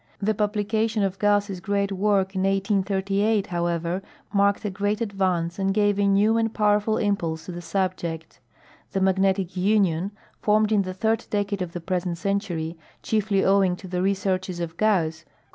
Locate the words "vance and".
5.13-5.75